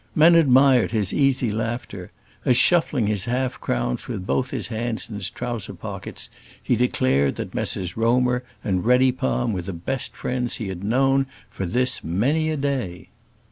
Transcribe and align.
Men 0.15 0.33
admired 0.33 0.89
his 0.89 1.13
easy 1.13 1.51
laughter, 1.51 2.09
as, 2.43 2.57
shuffling 2.57 3.05
his 3.05 3.25
half 3.25 3.59
crowns 3.61 4.07
with 4.07 4.25
both 4.25 4.49
his 4.49 4.65
hands 4.69 5.07
in 5.07 5.13
his 5.15 5.29
trouser 5.29 5.75
pockets, 5.75 6.27
he 6.63 6.75
declared 6.75 7.35
that 7.35 7.53
Messrs 7.53 7.95
Romer 7.95 8.43
and 8.63 8.83
Reddypalm 8.83 9.53
were 9.53 9.61
the 9.61 9.73
best 9.73 10.15
friends 10.15 10.55
he 10.55 10.69
had 10.69 10.83
known 10.83 11.27
for 11.51 11.67
this 11.67 12.03
many 12.03 12.49
a 12.49 12.57
day. 12.57 13.09